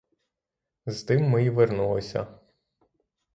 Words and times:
З 0.85 1.03
тим 1.03 1.25
ми 1.29 1.43
й 1.43 1.49
вернулися. 1.49 2.27